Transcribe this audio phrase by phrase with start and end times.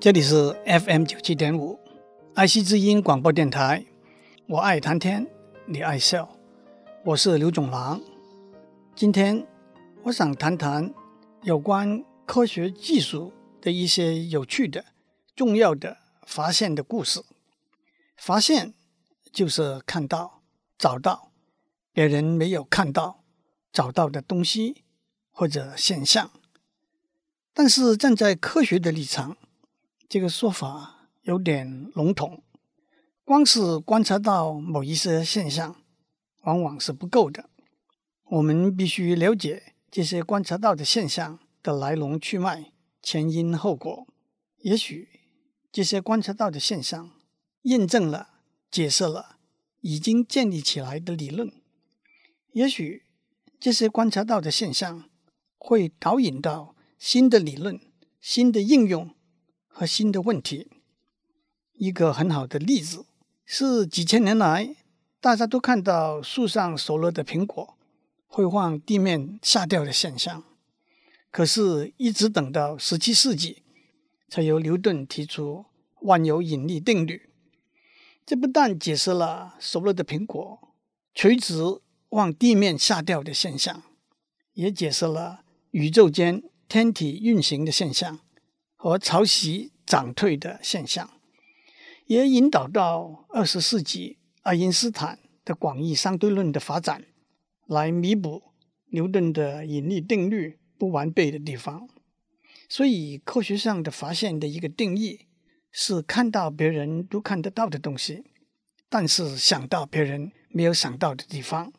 [0.00, 1.78] 这里是 FM 九七点五，
[2.34, 3.84] 爱惜之音广播电台。
[4.46, 5.26] 我爱谈天，
[5.66, 6.38] 你爱笑，
[7.04, 8.00] 我是刘总郎。
[8.96, 9.46] 今天
[10.04, 10.90] 我想谈谈
[11.42, 14.86] 有关科学技术的一些有趣的、
[15.36, 17.22] 重要的发现的故事。
[18.16, 18.72] 发现
[19.30, 20.40] 就是看到、
[20.78, 21.30] 找到
[21.92, 23.22] 别人没有看到、
[23.70, 24.82] 找到的东西
[25.30, 26.30] 或者现象。
[27.52, 29.36] 但是站在科学的立场，
[30.10, 32.42] 这个说法有点笼统，
[33.24, 35.76] 光是观察到某一些现象，
[36.42, 37.48] 往往是不够的。
[38.24, 44.08] 我们必须了解这些观察到的现象的来龙去脉、前因后果。
[44.62, 45.08] 也许
[45.70, 47.12] 这些观察到的现象
[47.62, 49.36] 验证了、解释了
[49.82, 51.52] 已经建立起来的理论。
[52.50, 53.04] 也许
[53.60, 55.08] 这些观察到的现象
[55.56, 57.80] 会导引到新的理论、
[58.20, 59.14] 新的应用。
[59.72, 60.68] 和新的问题，
[61.74, 63.06] 一个很好的例子
[63.46, 64.76] 是几千年来
[65.20, 67.78] 大家都看到树上熟了的苹果
[68.26, 70.44] 会往地面下掉的现象。
[71.30, 73.62] 可是，一直等到十七世纪，
[74.28, 75.64] 才由牛顿提出
[76.00, 77.30] 万有引力定律。
[78.26, 80.74] 这不但解释了熟了的苹果
[81.14, 81.62] 垂直
[82.10, 83.82] 往地面下掉的现象，
[84.54, 88.20] 也解释了宇宙间天体运行的现象。
[88.82, 91.10] 和潮汐涨退的现象，
[92.06, 97.04] 也引导到二十世纪爱因斯坦的广义相对论的发展，
[97.66, 98.42] 来弥补
[98.92, 101.90] 牛顿的引力定律不完备的地方。
[102.70, 105.26] 所以，科学上的发现的一个定义
[105.70, 108.24] 是看到别人都看得到的东西，
[108.88, 111.70] 但是想到别人没有想到的地方。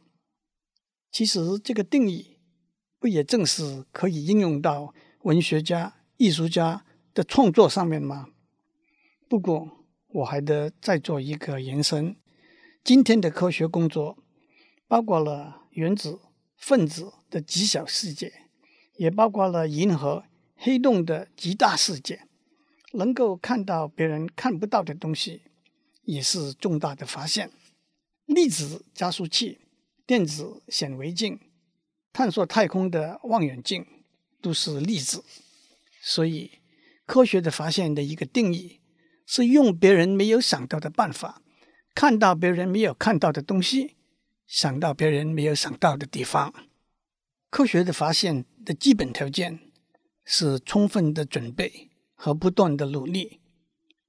[1.12, 2.38] 其实，这个定义
[3.00, 4.94] 不也正是可以应用到
[5.24, 8.28] 文学家、艺术家的创作上面吗？
[9.28, 12.16] 不过我还得再做一个延伸。
[12.84, 14.18] 今天的科学工作
[14.88, 16.20] 包括了原子、
[16.58, 18.34] 分子的极小世界，
[18.96, 20.24] 也包括了银河、
[20.56, 22.28] 黑洞的极大世界。
[22.94, 25.44] 能够看到别人看不到的东西，
[26.04, 27.52] 也是重大的发现。
[28.26, 29.60] 粒子加速器、
[30.06, 31.40] 电子显微镜、
[32.12, 33.86] 探索太空的望远镜
[34.42, 35.24] 都是例子。
[36.02, 36.61] 所以。
[37.06, 38.82] 科学的发现的一个定义
[39.26, 41.42] 是用别人没有想到的办法，
[41.94, 43.96] 看到别人没有看到的东西，
[44.48, 46.54] 想到别人没有想到的地方。
[47.50, 49.60] 科学的发现的基本条件
[50.24, 53.42] 是充分的准备和不断的努力。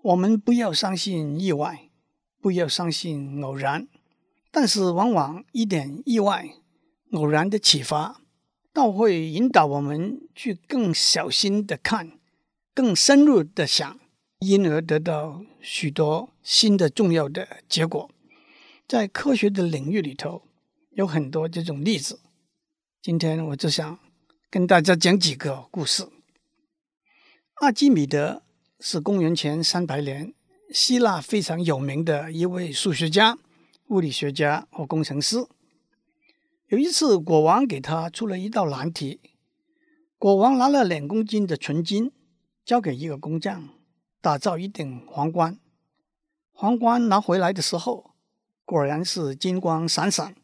[0.02, 1.90] 我们不要相信意外，
[2.40, 3.88] 不要相信偶然，
[4.50, 6.50] 但是往往一点意外、
[7.12, 8.20] 偶然的启发，
[8.72, 12.18] 倒会引导我们去更小心的看。
[12.74, 14.00] 更深入的想，
[14.38, 18.10] 因而得到许多新的重要的结果。
[18.88, 20.42] 在科学的领域里头，
[20.90, 22.20] 有很多这种例子。
[23.02, 23.98] 今天我就想
[24.50, 26.08] 跟大家讲几个故事。
[27.56, 28.42] 阿基米德
[28.80, 30.32] 是公元前三百年
[30.72, 33.36] 希腊非常有名的一位数学家、
[33.88, 35.46] 物理学家和工程师。
[36.68, 39.20] 有一次，国王给他出了一道难题，
[40.16, 42.10] 国王拿了两公斤的纯金。
[42.64, 43.68] 交给一个工匠
[44.20, 45.58] 打造一顶皇冠，
[46.52, 48.14] 皇冠拿回来的时候，
[48.64, 50.36] 果然是金光闪闪，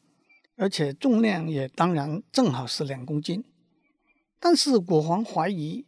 [0.56, 3.44] 而且重量也当然正好是两公斤。
[4.40, 5.86] 但是国王怀疑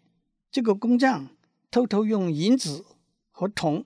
[0.51, 1.29] 这个工匠
[1.71, 2.85] 偷偷用银子
[3.31, 3.85] 和铜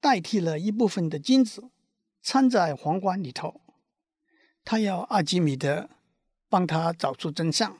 [0.00, 1.70] 代替了一部分的金子
[2.22, 3.62] 掺在皇冠里头，
[4.64, 5.88] 他要阿基米德
[6.50, 7.78] 帮他找出真相。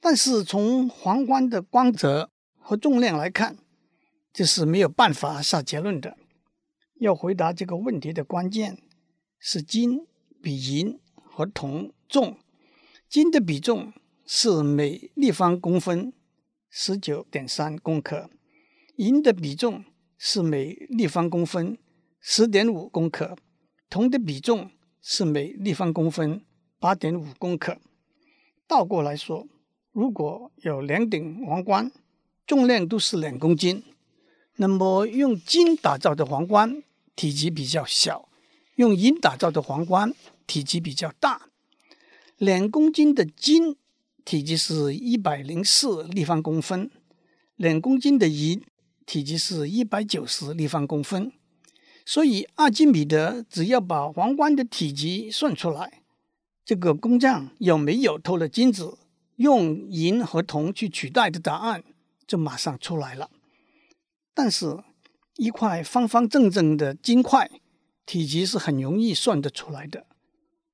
[0.00, 2.30] 但是从皇冠的光泽
[2.68, 3.56] 和重量来看，
[4.30, 6.18] 这是没有办法下结论的。
[7.00, 8.82] 要回答这个问题的关键
[9.38, 10.06] 是金
[10.42, 12.36] 比银和铜重，
[13.08, 13.94] 金的比重
[14.26, 16.12] 是每立方公分
[16.68, 18.28] 十九点三公克，
[18.96, 19.82] 银的比重
[20.18, 21.78] 是每立方公分
[22.20, 23.34] 十点五公克，
[23.88, 24.70] 铜的比重
[25.00, 26.44] 是每立方公分
[26.78, 27.78] 八点五公克。
[28.66, 29.48] 倒过来说，
[29.90, 31.90] 如果有两顶皇冠，
[32.48, 33.82] 重量都是两公斤，
[34.56, 36.82] 那么用金打造的皇冠
[37.14, 38.30] 体积比较小，
[38.76, 40.14] 用银打造的皇冠
[40.46, 41.50] 体积比较大。
[42.38, 43.76] 两公斤的金
[44.24, 46.90] 体积是一百零四立方公分，
[47.56, 48.64] 两公斤的银
[49.04, 51.30] 体积是一百九十立方公分。
[52.06, 56.00] 所以阿基米德只要把皇冠的体积算出来，
[56.64, 58.96] 这个工匠有没有偷了金子，
[59.36, 61.84] 用银和铜去取代的答案，
[62.28, 63.30] 就马上出来了。
[64.32, 64.84] 但是，
[65.34, 67.50] 一块方方正正的金块，
[68.06, 70.06] 体积是很容易算得出来的。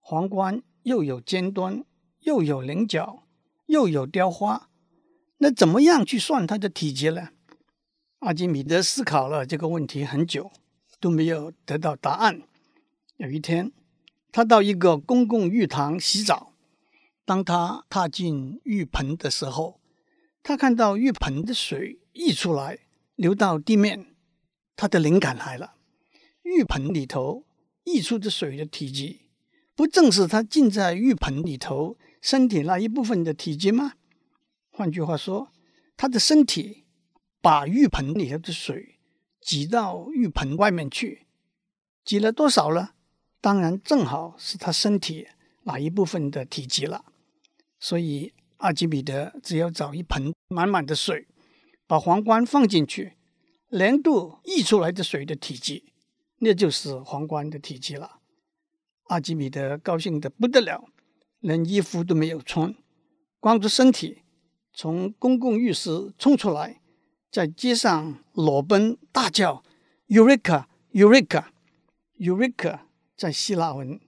[0.01, 1.83] 皇冠又有尖端，
[2.21, 3.23] 又有棱角，
[3.67, 4.69] 又有雕花，
[5.39, 7.31] 那怎么样去算它的体积呢？
[8.19, 10.51] 阿基米德思考了这个问题很久，
[10.99, 12.43] 都没有得到答案。
[13.17, 13.73] 有一天，
[14.33, 16.53] 他到一个公共浴堂洗澡，
[17.25, 19.81] 当他踏进浴盆的时候，
[20.45, 22.81] 他看到浴盆的水溢出来，
[23.15, 24.15] 流到地面。
[24.77, 25.77] 他的灵感来了：
[26.43, 27.47] 浴盆里头
[27.85, 29.23] 溢出的水的体积，
[29.75, 33.95] 不正是他浸在浴盆里头身体那一部分的体积吗？
[34.69, 35.51] 换句话说，
[35.97, 36.85] 他的身体
[37.41, 38.99] 把浴盆里头的水
[39.41, 41.27] 挤到浴盆外面去，
[42.05, 42.95] 挤了多少了？
[43.41, 45.27] 当然，正好是他身体
[45.63, 47.07] 哪一部分的体积了。
[47.81, 51.27] 所以，阿基米德只要找一盆满满的水，
[51.87, 53.15] 把皇冠放进去，
[53.69, 55.93] 量度溢出来的水的体积，
[56.39, 58.21] 那就是皇冠的体积了。
[59.09, 60.85] 阿基米德高兴得不得了，
[61.41, 62.75] 连衣服都没有穿，
[63.39, 64.23] 光着身体
[64.73, 66.81] 从公共浴室冲出来，
[67.31, 69.63] 在街上裸奔大叫
[70.09, 70.67] ：“Eureka!
[70.93, 71.47] Eureka!
[72.19, 72.81] Eureka!”
[73.17, 74.01] 在希腊文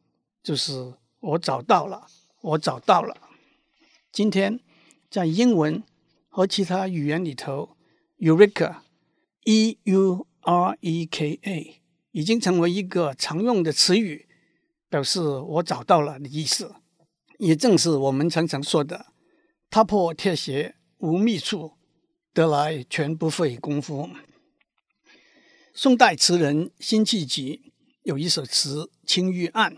[0.42, 2.06] 就是“我找到了，
[2.40, 3.16] 我找到了”。
[4.16, 4.58] 今天，
[5.10, 5.84] 在英文
[6.30, 7.76] 和其他语言里头
[8.18, 9.02] ，Eureka，E-U-R-E-K-A，
[12.12, 14.26] 已经成为一个常用的词语，
[14.88, 16.76] 表示我找到了的意思。
[17.36, 19.08] 也正是我们常常说的
[19.68, 21.74] “踏破铁鞋无觅处，
[22.32, 24.08] 得来全不费工夫”。
[25.76, 27.70] 宋代词人辛弃疾
[28.04, 29.76] 有一首词《青玉案》，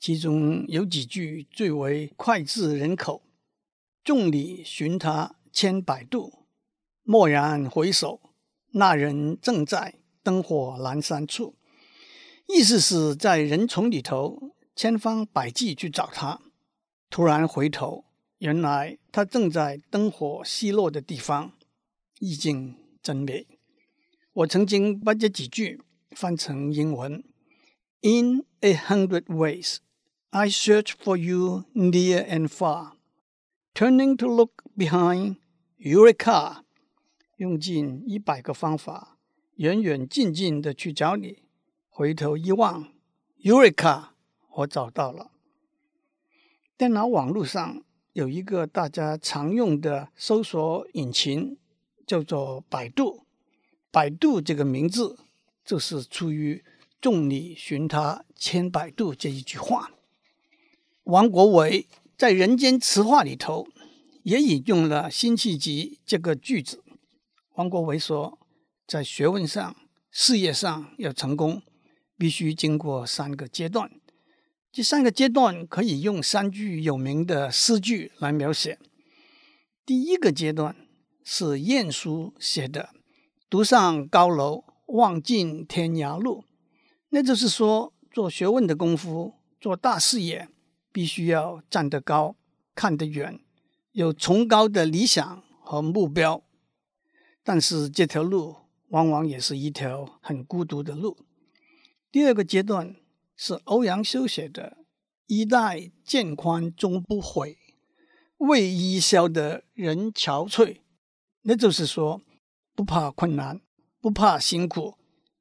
[0.00, 3.24] 其中有几句最为脍炙人口。
[4.08, 6.46] 众里寻他千百度，
[7.04, 8.32] 蓦然回首，
[8.70, 11.56] 那人正在灯火阑珊处。
[12.46, 16.40] 意思是在人丛里头千方百计去找他，
[17.10, 18.06] 突然回头，
[18.38, 21.52] 原来他正在灯火稀落的地方，
[22.18, 23.46] 意境真美。
[24.32, 25.82] 我曾经把这几句
[26.12, 27.22] 翻成英文
[28.00, 29.76] ：In a hundred ways,
[30.30, 32.92] I search for you near and far.
[33.78, 35.36] Turning to look behind,
[35.78, 36.64] Eureka！
[37.36, 39.20] 用尽一百个方法，
[39.54, 41.44] 远远近近的去找你。
[41.88, 42.92] 回头一望
[43.44, 44.08] ，Eureka！
[44.56, 45.30] 我找到了。
[46.76, 47.84] 电脑网络上
[48.14, 51.56] 有一个大家常用的搜索引擎，
[52.04, 53.26] 叫做百度。
[53.92, 55.20] 百度这个名字
[55.64, 56.64] 就是出于
[57.00, 59.92] “众里寻他千百度”这一句话。
[61.04, 61.86] 王国维。
[62.18, 63.68] 在《人间词话》里头，
[64.24, 66.82] 也引用了辛弃疾这个句子。
[67.54, 68.40] 王国维说，
[68.88, 69.76] 在学问上、
[70.10, 71.62] 事业上要成功，
[72.16, 73.88] 必须经过三个阶段。
[74.72, 78.80] 这三个阶段可以用三句有名的诗句来描写。
[79.86, 80.74] 第一个阶段
[81.22, 82.90] 是晏殊写的
[83.48, 86.42] ：“独上高楼，望尽天涯路。”
[87.10, 90.48] 那就是说，做学问的功夫，做大事业。
[90.98, 92.34] 必须要站得高，
[92.74, 93.38] 看得远，
[93.92, 96.42] 有崇高的理想和目标。
[97.44, 98.56] 但是这条路
[98.88, 101.16] 往往也是一条很孤独的路。
[102.10, 102.96] 第二个阶段
[103.36, 104.78] 是欧阳修写的
[105.28, 107.56] “衣带渐宽终不悔，
[108.38, 110.78] 为伊消得人憔悴”，
[111.46, 112.22] 那就是说，
[112.74, 113.60] 不怕困难，
[114.00, 114.96] 不怕辛苦，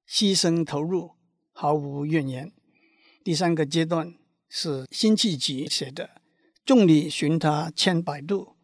[0.07, 1.13] 牺牲投入，
[1.51, 2.53] 毫无怨言。
[3.23, 4.13] 第三个阶段。
[4.49, 6.21] 是辛弃疾写的
[6.65, 8.55] “众里寻他千百度，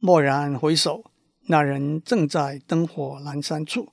[0.00, 1.10] 蓦然回首，
[1.48, 3.92] 那人正在灯火阑珊处。”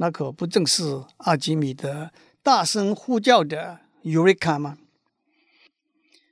[0.00, 4.78] 那可不正是阿基米德大声呼叫的 “Eureka” 吗？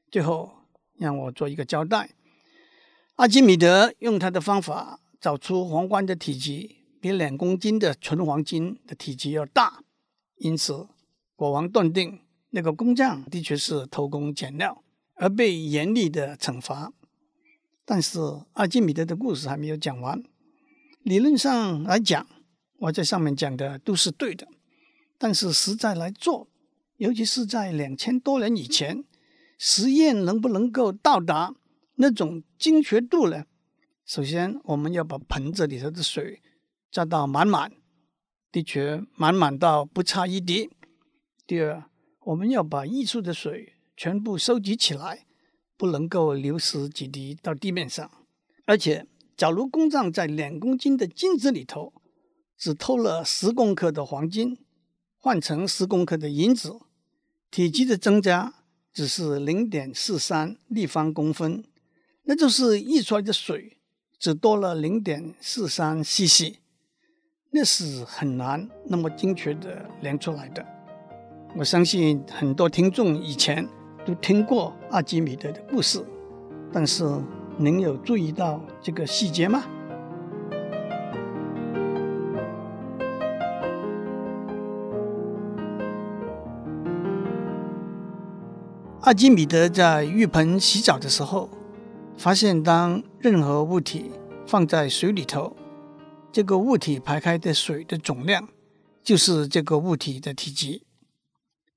[0.09, 0.53] 最后，
[0.99, 2.11] 让我做一个交代：
[3.17, 9.83] 阿基米德用他的方法找出皇冠的体积比两公斤的纯黄金的体积要大，
[10.37, 10.87] 因此
[11.35, 12.21] 国王断定。
[12.51, 14.83] 那个工匠的确是偷工减料，
[15.15, 16.93] 而被严厉的惩罚。
[17.85, 18.19] 但是
[18.55, 20.23] 阿基米德的故事还没有讲完。
[21.03, 22.27] 理论上来讲，
[22.79, 24.49] 我在上面讲的都是对的。
[25.19, 26.49] 但是实在来做，
[26.97, 29.05] 尤其是在两千多年以前，
[29.59, 31.55] 实验能不能够到达
[31.95, 33.45] 那种精确度呢？
[34.05, 36.43] 首先，我们要把盆子里头的水
[36.91, 37.73] 加到满满，
[38.53, 40.71] 的确满满到不差一滴。
[41.47, 41.89] 第二，
[42.27, 45.27] 我们要把溢出的水全部收集起来，
[45.77, 48.11] 不能够流失几滴到地面上。
[48.65, 49.07] 而且，
[49.37, 51.93] 假如工匠在两公斤的金子里头
[52.59, 54.59] 只偷了十公克的黄金，
[55.19, 56.81] 换成十公克的银子，
[57.49, 58.55] 体积的增加
[58.93, 61.63] 只是零点四三立方公分，
[62.25, 63.79] 那就是溢出来的水
[64.19, 66.57] 只多了零点四三 cc，
[67.53, 70.76] 那是很难那么精确的量出来的。
[71.55, 73.67] 我相信很多听众以前
[74.05, 76.05] 都听过阿基米德的故事，
[76.73, 77.05] 但是
[77.57, 79.65] 您有注意到这个细节吗？
[89.01, 91.49] 阿基米德在浴盆洗澡的时候，
[92.17, 94.11] 发现当任何物体
[94.47, 95.57] 放在水里头，
[96.33, 98.49] 这个物体排开的水的总量
[99.05, 100.83] 就是这个物体的体积。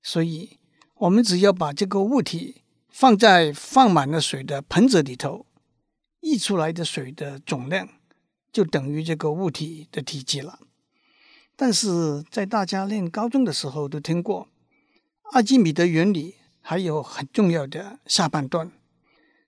[0.02, 0.58] 所以，
[0.94, 5.46] 我们只要把这个物体放在放满了水的盆子里头，
[6.20, 7.88] 溢出来的水的总量
[8.52, 10.60] 就等于这个物体的体积了。
[11.56, 14.48] 但是在大家念高中的时候都听过
[15.32, 16.36] 阿基米德原理。
[16.62, 18.70] 还有很重要的下半段，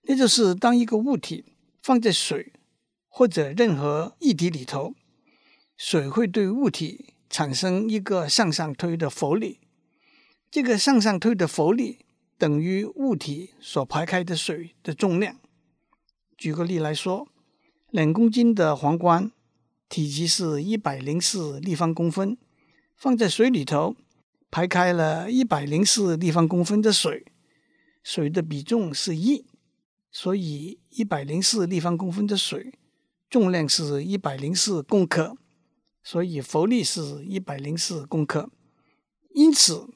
[0.04, 1.44] 那就是当一个物体
[1.82, 2.54] 放在水
[3.06, 4.94] 或者任何液体里头，
[5.76, 9.61] 水会对物体产生一个向上推的浮力。
[10.52, 12.04] 这个向上推的浮力
[12.37, 15.38] 等于物体所排开的水的重量。
[16.37, 17.26] 举个例来说，
[17.88, 19.32] 两公斤的皇冠
[19.88, 22.37] 体积是一百零四立方公分，
[22.94, 23.97] 放在水里头。
[24.50, 27.25] 排开了一百零四立方公分的水，
[28.02, 29.47] 水的比重是一，
[30.11, 32.75] 所以一百零四立方公分的水
[33.30, 35.38] 重量是一百零四公克，
[36.02, 38.50] 所以浮力是一百零四公克。
[39.35, 39.88] 因此，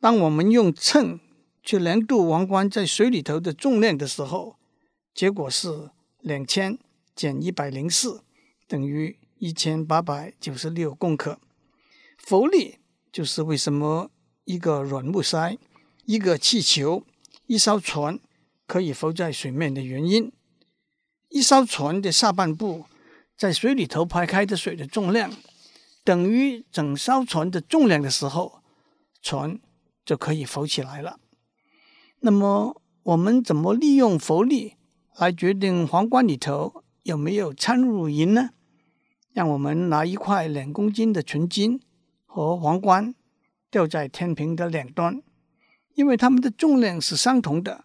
[0.00, 1.20] 当我们用秤
[1.62, 4.56] 去量度王冠在水里头的重量的时候，
[5.14, 5.90] 结果是
[6.20, 6.78] 两千
[7.14, 8.22] 减一百零四
[8.66, 11.38] 等于一千八百九十六公克，
[12.16, 12.76] 浮力。
[13.10, 14.10] 就是为什么
[14.44, 15.56] 一个软木塞、
[16.04, 17.04] 一个气球、
[17.46, 18.20] 一艘船
[18.66, 20.30] 可以浮在水面的原因。
[21.30, 22.84] 一艘船的下半部
[23.36, 25.32] 在水里头排开的水的重量
[26.04, 28.62] 等于整艘船的重量的时候，
[29.22, 29.58] 船
[30.08, 31.20] 就可以浮起来了。
[32.20, 34.76] 那么，我们怎么利用浮力
[35.18, 38.52] 来决定皇冠里头有没有掺入银呢？
[39.34, 41.78] 让我们拿一块两公斤的纯金。
[42.24, 43.14] 和皇冠
[43.70, 45.20] 吊在天平的两端，
[45.94, 47.84] 因为它们的重量是相同的，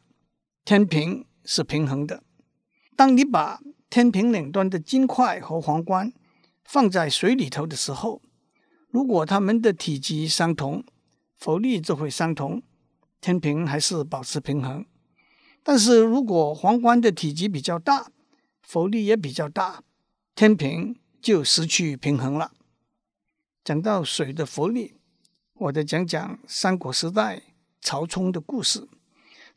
[0.63, 2.24] 天平是平衡的。
[2.96, 6.13] 当你把天平两端的金块和皇冠
[6.63, 8.22] 放在水里头的时候，
[8.89, 10.86] 如果它们的体积相同，
[11.44, 12.64] 浮力就会相同，
[13.20, 14.86] 天平还是保持平衡。
[15.62, 18.10] 但是如果皇冠的体积比较大，
[18.62, 19.84] 浮力也比较大，
[20.36, 22.54] 天平就失去平衡了。
[23.62, 24.94] 讲到水的浮力，
[25.56, 27.42] 我再讲讲三国时代
[27.82, 28.88] 曹冲的故事。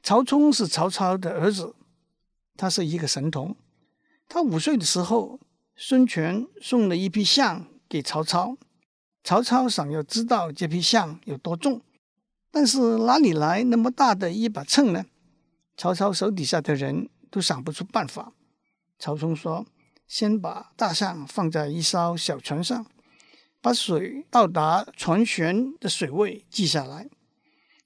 [0.03, 1.77] 曹冲是曹操的儿子，
[2.57, 3.55] 他是一个神童。
[4.27, 5.39] 他五岁的时候，
[5.77, 8.57] 孙权送了一匹象给曹操。
[9.27, 11.81] 曹操想要知道这匹象有多重，
[12.53, 15.05] 但是哪里来那么大的一把秤呢？
[15.77, 18.33] 曹操手底下的人都想不出办法。
[19.01, 19.67] 曹冲说
[20.07, 22.87] ：“先把大象放在一艘小船上。”
[23.61, 27.09] 把水到达船舷的水位记下来，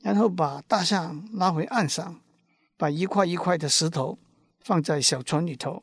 [0.02, 2.20] 然后把大象拉回岸上，
[2.76, 4.18] 把一块一块的石头
[4.62, 5.82] 放在小船里头。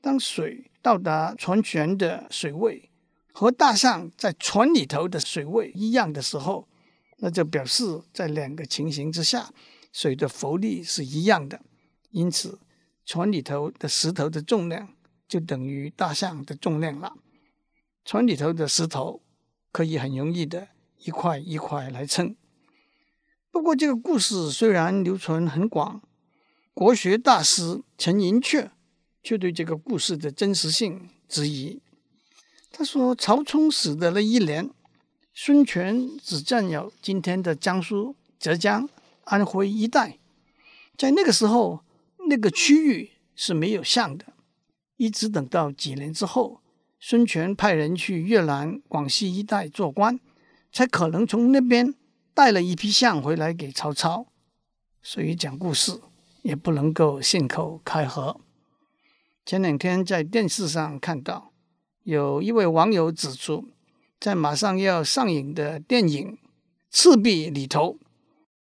[0.00, 2.87] 当水到达船舷的水位
[3.38, 6.66] 和大象在船里头的水位一样的时候，
[7.18, 9.52] 那就表示在两个情形之下，
[9.92, 11.60] 水的浮力是一样的。
[12.10, 12.58] 因此，
[13.06, 14.92] 船里头的石头的重量
[15.28, 17.14] 就等于大象的重量了。
[18.04, 19.22] 船里头的石头
[19.70, 20.66] 可以很容易的
[21.04, 22.34] 一块一块来称。
[23.52, 26.02] 不过，这个故事虽然流传很广，
[26.74, 28.70] 国学大师陈寅恪
[29.22, 31.80] 却对这个故事的真实性质疑。
[32.78, 34.70] 他说：“曹冲死的那一年，
[35.34, 38.88] 孙权只占有今天的江苏、浙江、
[39.24, 40.16] 安徽一带，
[40.96, 41.80] 在那个时候，
[42.28, 44.26] 那个区域是没有象的。
[44.96, 46.60] 一直等到几年之后。”
[47.00, 50.18] 孙权派人去越南、广西一带做官，
[50.72, 51.94] 才可能从那边
[52.32, 54.26] 带了一批象回来给曹操。
[55.02, 56.00] 所以讲故事
[56.42, 58.40] 也不能够信口开河。
[59.44, 61.52] 前两天在电视上看到，
[62.02, 63.68] 有一位网友指出，
[64.20, 66.32] 在马上要上映的电影
[66.90, 67.98] 《赤壁》里头，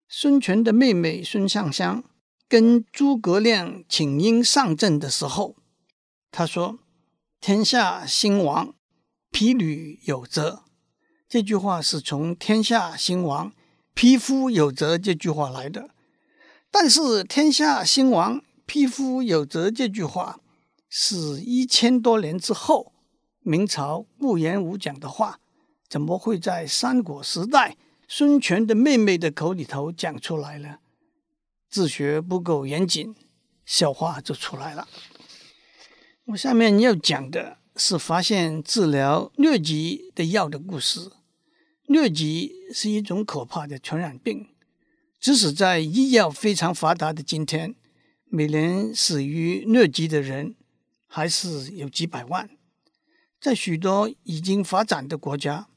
[0.09, 2.05] 孙权的妹妹孙尚香
[2.49, 5.57] 跟诸葛亮请缨上阵的时候，
[6.31, 6.79] 他说。
[7.43, 8.75] 天下兴亡，
[9.31, 10.65] 皮屡有责”。
[11.27, 13.55] 这句话是从“天下兴亡，
[13.95, 15.89] 匹夫有责”这句话来的。
[16.71, 20.39] 但是“天下兴亡，匹夫有责”这句话
[20.91, 22.93] 是一千多年之后
[23.43, 25.41] 明朝顾炎武讲的话，
[25.89, 30.79] 怎么会在三国时代孙权的妹妹的口里头讲出来呢？
[31.71, 33.15] 自学不够严谨，
[33.65, 34.87] 笑话就出来了。
[36.27, 41.11] 我下面要讲的是发现治疗疟疾的药的故事。
[41.87, 44.49] 疟疾是一种可怕的传染病，
[45.19, 47.75] 即使在医药非常发达的今天，
[48.27, 50.55] 每年死于疟疾的人
[51.07, 52.51] 还是有几百万。
[53.41, 55.69] 在许多已经发展的国家，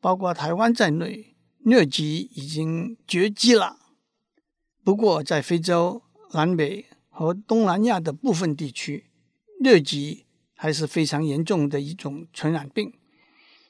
[0.00, 3.78] 包括台湾在内，疟疾已经绝迹了。
[4.82, 9.10] 不过，在非洲、南美和东南亚的部分地区，
[9.62, 10.24] 疟疾
[10.54, 12.94] 还是非常严重的一种传染病。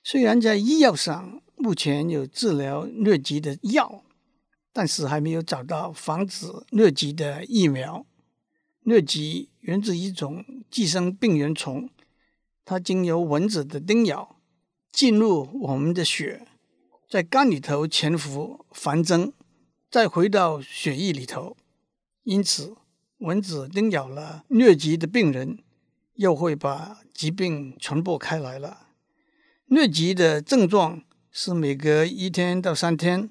[0.04, 4.04] 虽然在医药上目前有治疗疟疾的药，
[4.72, 8.06] 但是还没有找到防止疟疾的疫苗。
[8.84, 11.90] 疟疾源自一种寄生病原虫，
[12.70, 14.36] 它经由蚊子的叮咬
[14.92, 16.46] 进入我们的血，
[17.08, 19.32] 在肝里头潜伏繁增。
[19.90, 21.56] 再回到血液里头，
[22.22, 22.76] 因此
[23.18, 25.64] 蚊子叮咬了疟疾的病人，
[26.14, 28.86] 又会把疾病传播开来了。
[29.68, 33.30] 疟疾的症状是每隔一天到三天，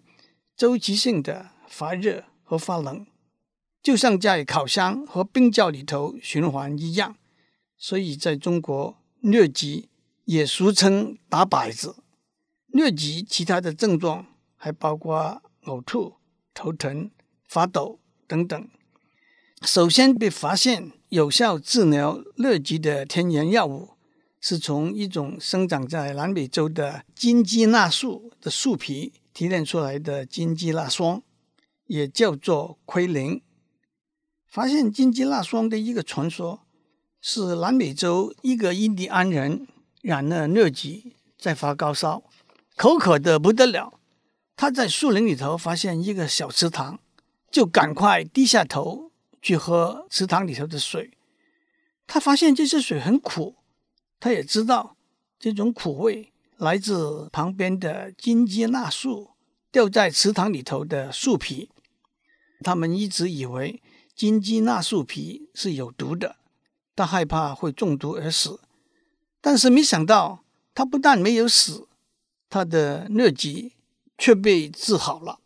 [0.58, 3.08] 周期性的发热和发冷，
[3.82, 7.16] 就像在烤箱和冰窖里头循环一样。
[7.78, 9.90] 所以在中国，疟疾
[10.26, 11.98] 也俗称打摆子。
[12.72, 16.16] 疟疾其他的症状还包括呕吐。
[16.52, 17.10] 头疼、
[17.48, 18.70] 发抖等等。
[19.62, 23.92] 首先被发现有效治疗疟疾的天然药物，
[24.42, 31.24] 是从一种生长在南美洲的金鸡纳树的树皮提炼出来的金鸡纳霜，
[31.86, 33.42] 也叫做奎宁。
[34.46, 36.68] 发现金鸡纳霜的一个传说，
[37.22, 39.68] 是南美洲一个印第安人
[40.02, 42.24] 染了疟疾，在发高烧，
[42.78, 44.00] 口渴得不得了。
[44.56, 47.00] 他在树林里头发现一个小池塘，
[47.52, 51.12] 就赶快低下头去喝池塘里头的水。
[52.08, 53.56] 他发现这些水很苦，
[54.20, 54.96] 他也知道
[55.38, 59.32] 这种苦味来自旁边的金鸡纳树
[59.72, 61.70] 掉在池塘里头的树皮。
[62.62, 63.82] 他们一直以为
[64.16, 66.38] 金鸡纳树皮是有毒的，
[67.00, 68.60] 他害怕会中毒而死。
[69.40, 70.44] 但是没想到，
[70.76, 71.88] 他不但没有死，
[72.50, 73.74] 他的疟疾。
[74.22, 75.40] 却被治好了。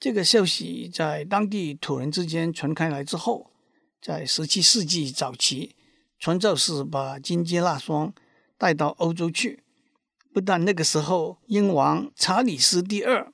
[0.00, 3.52] 这个消息在当地土人之间传开来之后，
[4.02, 5.76] 在十七世纪早期，
[6.18, 8.12] 传教士把金鸡纳霜
[8.58, 9.62] 带到欧洲去。
[10.32, 13.32] 不但那个时候，英王查理斯第二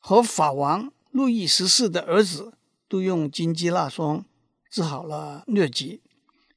[0.00, 2.54] 和法王路易十四的儿子
[2.88, 4.24] 都用金鸡纳霜
[4.68, 6.02] 治好了疟疾。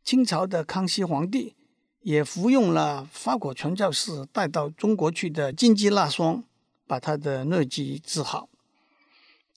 [0.05, 1.55] 清朝的康熙皇帝
[2.03, 6.45] 也服用了法国传教士带到中国去的金鸡纳霜。
[6.87, 8.47] 把他的疟疾治好。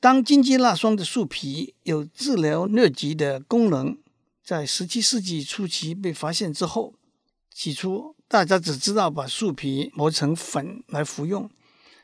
[0.00, 3.98] 当金鸡纳霜的树皮有治疗疟疾的功能，
[4.42, 6.94] 在十七世纪初期被发现之后，
[7.52, 11.50] 起初大家只知道把树皮磨成粉来服用。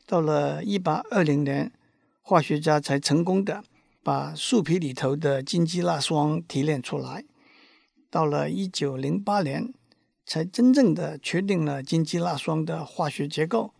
[0.04, 1.72] 到了一八二零年，
[2.20, 3.64] 化学家才成功的
[4.02, 7.24] 把树皮里头的金鸡纳霜提炼出来。
[8.14, 9.74] 到了一九零八年，
[10.24, 13.74] 才真正的确定了金鸡纳霜的化学结构。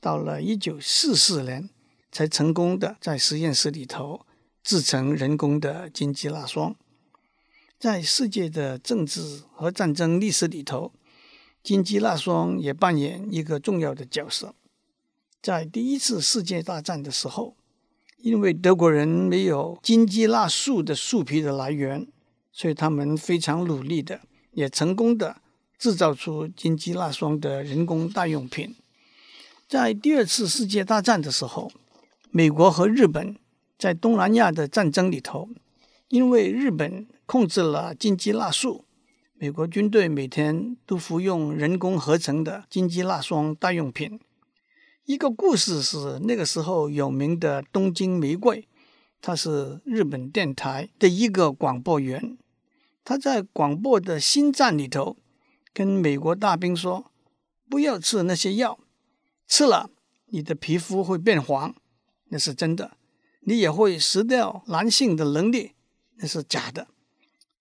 [0.00, 1.70] 到了一九四四年，
[2.10, 4.26] 才成功的在实验室里头
[4.64, 6.74] 制成人工的金鸡纳霜。
[7.78, 10.90] 在世界的政治和战争历史里头，
[11.62, 14.56] 金鸡纳霜也扮演一个重要的角色。
[15.40, 17.54] 在第一次世界大战的时候，
[18.16, 22.08] 因为德国人没有金鸡纳树的树皮的来源，
[22.58, 25.36] 所以他们非常努力的，也成功的
[25.78, 28.74] 制造出金鸡纳霜的人工代用品。
[29.68, 31.70] 在第二次世界大战的时候，
[32.32, 33.36] 美国和日本
[33.78, 35.48] 在东南亚的战争里头，
[36.08, 38.84] 因为日本控制了金鸡纳树，
[39.34, 44.18] 美国军队每天都服用人工合成的金鸡纳霜代用品。
[45.04, 48.66] 一个故事是，那个时候有名的东京玫瑰，
[49.22, 52.36] 他是日本电台的一个广播员，
[53.08, 55.16] 他在广播的新站里头
[55.72, 57.10] 跟美国大兵说
[57.66, 58.78] ：“不要吃那些药。”
[59.48, 59.88] 吃了，
[60.26, 61.74] 你的皮肤会变黄，
[62.26, 62.90] 那是真的；
[63.40, 65.72] 你也会失掉男性的能力，
[66.16, 66.88] 那是假的。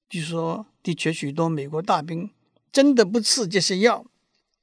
[0.10, 2.30] 据说，的确许多美国大兵
[2.70, 4.06] 真的不吃这些药，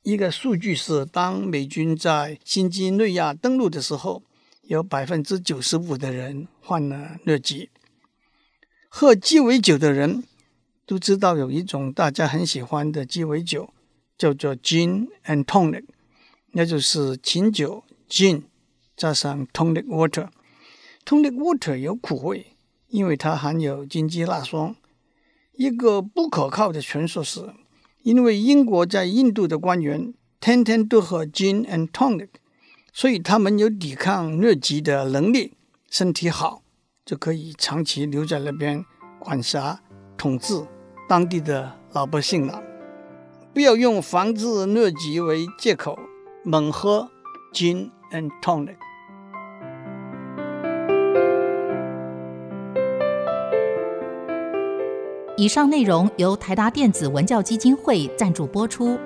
[0.02, 4.22] 一个数据是，当美军在新几内亚登陆的时候，
[4.64, 7.70] 有百分之九十五的人患了疟疾。
[8.90, 10.22] 喝鸡尾酒的人
[10.86, 13.72] 都知道，有一种大家很喜欢的鸡尾酒，
[14.18, 15.84] 叫做 Gin and Tonic，
[16.52, 18.42] 那就是琴酒 Gin
[18.96, 20.28] 加上 Tonic Water。
[21.04, 22.56] Tonic Water 有苦味，
[22.88, 24.76] 因为它含有金鸡纳霜。
[25.52, 27.54] 一个不可靠的传说是，
[28.02, 32.28] 因为英国在印度的官员天天都喝 Gin and Tonic。
[32.92, 35.54] 所以他们有抵抗疟疾的能力，
[35.90, 36.62] 身体好
[37.04, 38.84] 就可以长期留在那边
[39.18, 39.80] 管辖
[40.16, 40.64] 统治
[41.08, 42.62] 当地的老百姓了。
[43.54, 45.96] 不要用防治疟疾为借口
[46.42, 47.08] 猛喝
[47.52, 48.74] Gin and Tonic。
[55.36, 58.98] 以上内容由台达电子文教基金会赞助播出。